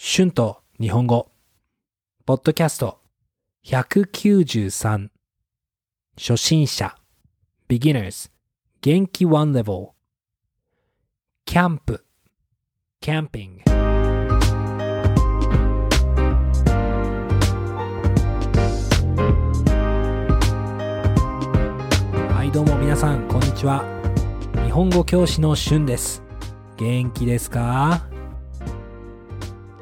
[0.00, 1.32] 春と日本語、
[2.24, 3.00] ポッドキャスト。
[3.66, 5.08] 193、
[6.16, 6.94] 初心者、
[7.68, 8.30] beginners、
[8.80, 9.26] 元気。
[9.26, 9.88] one level、
[11.44, 12.06] キャンプ、
[13.00, 13.62] キャンピング。
[22.32, 23.84] はい、どうも皆さん、こんにちは。
[24.64, 26.22] 日本語教師の春です。
[26.76, 28.07] 元気ですか？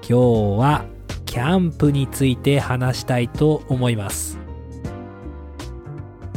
[0.08, 0.84] 今日は
[1.24, 4.38] キャンプについて話したいと思います。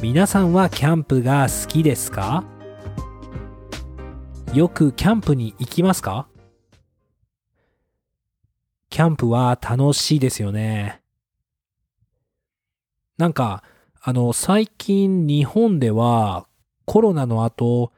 [0.02, 2.44] 皆さんはキャンプが好きですか？
[4.56, 6.28] よくキャンプに行きますか？
[8.90, 11.04] キャンプは楽しいですよね。
[13.20, 13.64] なんか、
[14.02, 16.48] あの、最近日本では
[16.86, 17.92] コロナの後、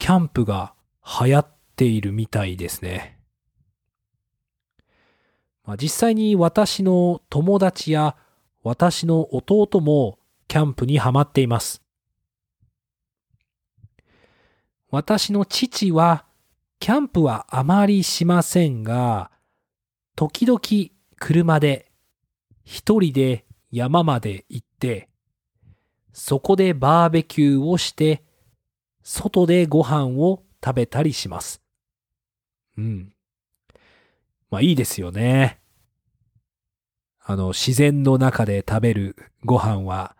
[0.00, 0.74] キャンプが
[1.20, 3.15] 流行っているみたいですね。
[5.66, 8.16] ま、実際に私の友達や
[8.62, 11.82] 私の弟もキャンプにハマっています。
[14.90, 16.24] 私の父は
[16.78, 19.30] キャンプはあまりしませんが、
[20.14, 20.60] 時々
[21.18, 21.90] 車で
[22.64, 25.08] 一人で山まで行って、
[26.12, 28.24] そこでバーベキューをして、
[29.02, 31.60] 外でご飯を食べたりします。
[32.78, 33.12] うん。
[34.50, 35.60] まあいいですよね。
[37.20, 40.16] あの、自然の中で食べるご飯は、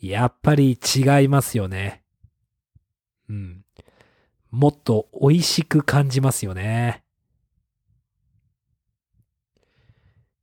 [0.00, 2.02] やっぱり違いますよね。
[3.28, 3.64] うん。
[4.50, 7.04] もっと美味しく感じますよね。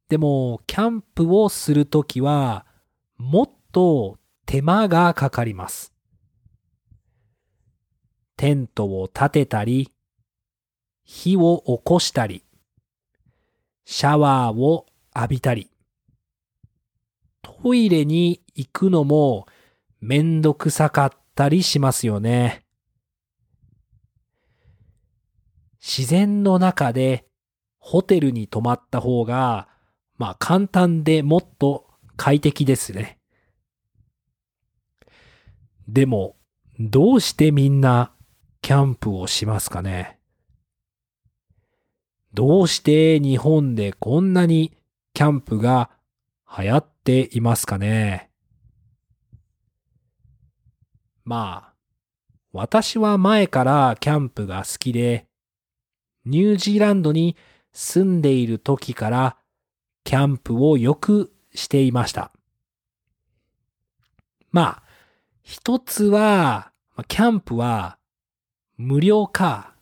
[0.08, 2.66] でも、キャンプをするときは、
[3.18, 5.94] もっと手間がかかります。
[8.38, 9.92] テントを立てたり、
[11.04, 12.46] 火を起こしたり、
[13.90, 14.86] シャワーを
[15.16, 15.72] 浴びたり、
[17.42, 19.48] トイレに行くのも
[20.02, 22.66] めんどくさかったりしますよね。
[25.80, 27.28] 自然の中で
[27.80, 29.70] ホテルに泊まった方が、
[30.18, 33.20] まあ簡単でもっと快適ですね。
[35.88, 36.36] でも、
[36.78, 38.12] どうしてみんな
[38.62, 40.17] キャンプをしますかね？
[42.34, 44.74] どうして日本でこんなに
[45.14, 45.90] キャンプが
[46.58, 48.30] 流行っていますかね？
[51.24, 51.74] まあ、
[52.52, 55.28] 私は前からキャンプが好きで、
[56.26, 57.36] ニュージーランドに
[57.74, 59.38] 住んでいる時から
[60.04, 62.32] キャンプをよくしていました。
[64.52, 64.84] まあ、
[65.44, 66.72] 一つは、
[67.08, 67.98] キャンプは
[68.78, 69.74] 無料か、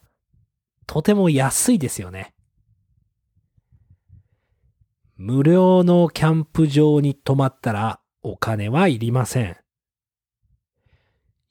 [0.85, 2.34] とても安いですよね。
[5.17, 9.55] 無料のキャンプ場に泊まったらお金はいりません。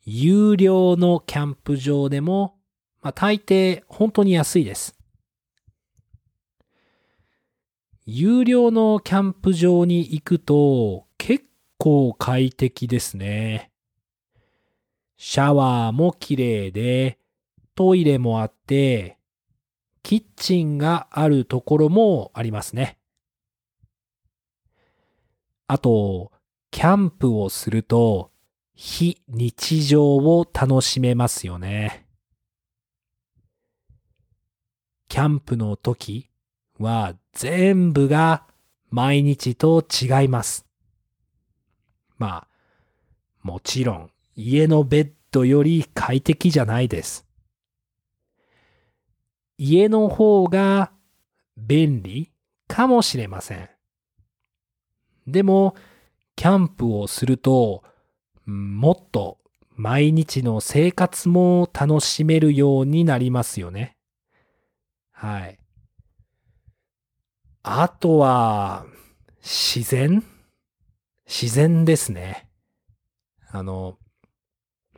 [0.05, 2.59] 有料のキャンプ場でも、
[3.01, 4.99] まあ、大抵本当に安いです。
[8.05, 11.47] 有料のキャンプ場に行くと結
[11.79, 13.71] 構快適ですね。
[15.17, 17.19] シャワーも綺麗で、
[17.75, 19.17] トイレもあって、
[20.03, 22.99] キッチンがあるところもありますね。
[25.67, 26.33] あと、
[26.71, 28.31] キャンプをすると、
[28.75, 32.07] 非日常を楽しめますよね。
[35.09, 36.29] キャンプの時
[36.79, 38.47] は全部が
[38.91, 40.67] 毎日と違います。
[42.19, 42.49] まあ、
[43.43, 47.27] もちろん家のベッドより快適じゃないです。
[49.57, 50.91] 家の方が
[51.57, 52.33] 便利
[52.67, 53.74] かもしれません。
[55.27, 55.75] でも、
[56.37, 57.85] キャンプをすると、
[58.45, 59.39] もっと
[59.71, 63.97] 毎日の生活も楽しめるようになりますよね。
[65.11, 65.59] はい。
[67.63, 68.87] あとは、
[69.43, 70.23] 自然？
[71.27, 72.49] 自然ですね。
[73.51, 73.99] あの、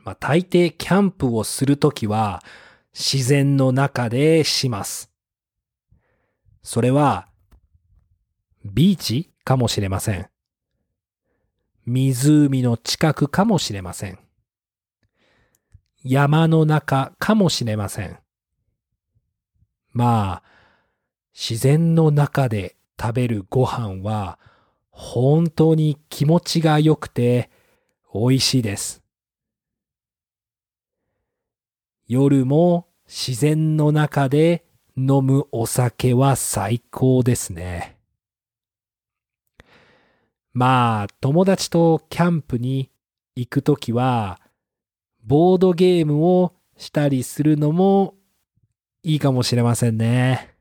[0.02, 2.42] まあ、大抵キャンプをするときは
[2.92, 5.12] 自然の中でします。
[6.62, 7.28] それは、
[8.72, 10.28] ビーチかもしれません。
[11.86, 14.18] 湖の近くかもしれません。
[16.02, 18.18] 山の中かもしれません。
[19.92, 20.56] まあ、
[21.32, 24.38] 自然の中で食べるご飯は
[24.90, 27.50] 本当に気持ちが良くて
[28.14, 29.02] 美味しいです。
[32.08, 34.64] 夜も自然の中で
[34.96, 37.95] 飲むお酒は最高ですね。
[40.56, 42.90] まあ、友達とキャンプに
[43.34, 44.40] 行くときは、
[45.22, 48.14] ボードゲームをしたりするのも
[49.02, 50.54] いいかもしれませんね。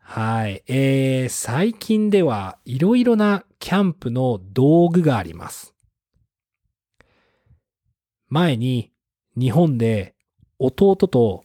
[0.00, 0.64] はい。
[0.66, 5.76] えー、最近ではいろいろなキャンプの道具があります。
[8.26, 8.90] 前に
[9.38, 10.16] 日本で
[10.58, 11.44] 弟と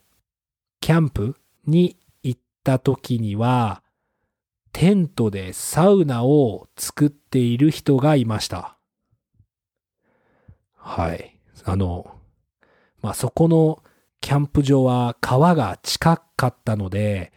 [0.79, 1.35] キャンプ
[1.67, 3.82] に行った時には、
[4.73, 8.77] テントでサウナを作っている人がいました。
[10.75, 11.39] はい。
[11.63, 12.15] あの、
[13.01, 13.83] まあ、そこの
[14.19, 17.31] キャンプ場は川が近かったので、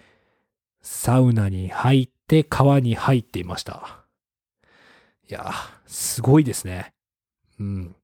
[0.81, 4.05] サウナに入って川に入っていました。
[5.29, 5.53] いや、
[5.87, 6.94] すごいですね。
[7.61, 7.97] うん。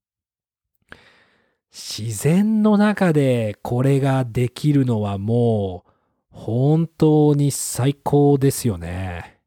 [1.73, 5.92] 自然の中でこれができるのはもう
[6.33, 9.39] 本当に最高ですよね。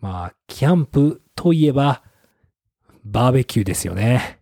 [0.00, 2.02] まあ、キャンプといえば
[3.04, 4.40] バーベキューですよね。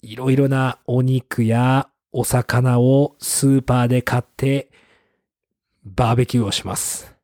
[0.00, 4.70] いろいろなお肉やお魚をスーパーで買って
[5.84, 7.14] バーベキューをします。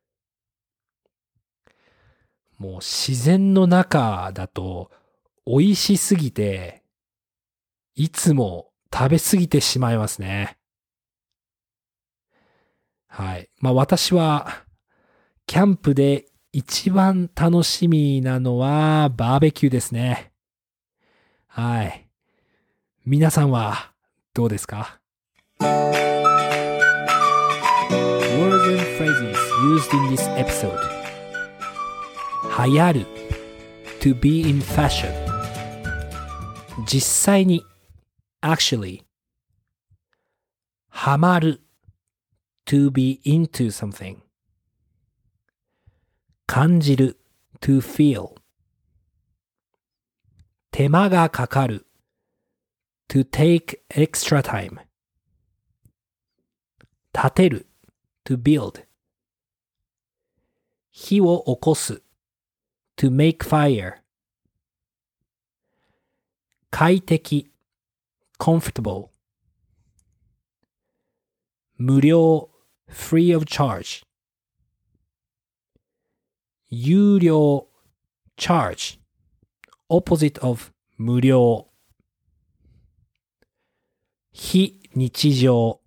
[2.57, 4.91] もう自然の中だと
[5.45, 6.83] 美味しすぎて、
[7.95, 10.57] いつも食べすぎてしまいますね。
[13.15, 13.49] はい。
[13.61, 14.65] まあ私は、
[15.47, 20.33] キャンプで一番楽しみなのはバーベキューですね。
[21.47, 22.09] はい。
[23.05, 23.93] 皆さんは
[24.33, 24.99] どうですか
[25.61, 25.95] Words
[28.67, 30.77] and phrases used in this episode
[32.67, 33.05] 流行る
[34.01, 35.09] to be in fashion
[36.85, 37.63] 実際に
[38.41, 39.03] actually
[40.89, 41.64] ハマる
[42.66, 44.18] to be into something
[46.46, 47.18] 感じる
[47.60, 48.34] to feel
[50.70, 51.86] 手間がかかる
[53.08, 54.78] to take extra time
[57.12, 57.66] 立てる
[58.24, 58.84] to build
[60.90, 62.02] 火を起こす
[62.96, 64.00] to make fire
[66.70, 67.50] 快適
[68.38, 69.10] comfortable
[71.76, 72.50] 無料
[72.88, 74.02] free of charge
[76.68, 77.66] 有料
[78.36, 78.94] charge
[79.88, 81.68] opposite of 無料
[84.32, 85.80] 非日常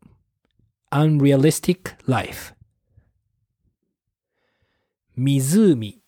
[0.89, 2.51] unrealistic life
[5.15, 6.01] 湖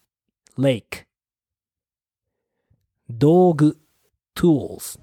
[0.56, 1.06] lake
[3.08, 3.78] 道具
[4.34, 4.96] tools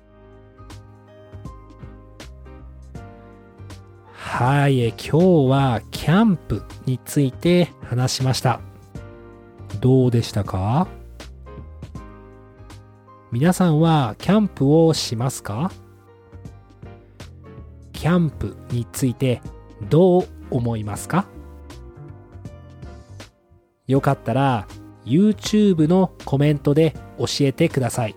[4.29, 5.17] はい、今日
[5.49, 8.59] はキャンプについて話しました。
[9.79, 10.87] どうでしたか？
[13.31, 15.71] 皆さんはキャンプをしますか？
[17.93, 19.41] キャンプについて
[19.89, 21.25] どう思いますか？
[23.87, 24.67] よかったら
[25.05, 28.15] YouTube のコメントで教えてください。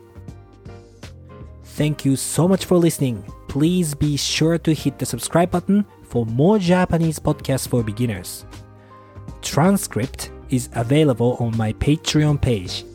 [1.64, 3.22] Thank you so much for listening.
[3.48, 8.45] Please be sure to hit the subscribe button for more Japanese podcasts for beginners.
[9.41, 12.85] Transcript is available on my Patreon page.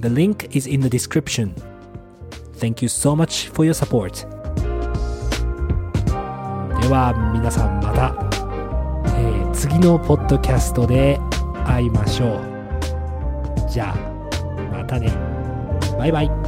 [0.00, 1.54] The link is in the description.
[2.54, 4.26] Thank you so much for your support.
[6.80, 8.14] では皆さんまた、
[9.16, 11.18] えー、次のポッドキャストで
[11.64, 13.70] 会いましょう。
[13.70, 14.14] じゃあ
[14.70, 15.10] またね。
[15.96, 16.47] バイバイ。